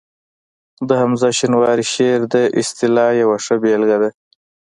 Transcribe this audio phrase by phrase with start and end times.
[0.87, 4.09] د حمزه شینواري شعر د اصطلاح یوه ښه بېلګه ده